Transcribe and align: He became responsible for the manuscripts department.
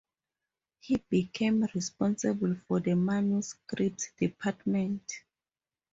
He 0.79 0.97
became 0.97 1.63
responsible 1.75 2.55
for 2.67 2.79
the 2.79 2.95
manuscripts 2.95 4.09
department. 4.17 5.11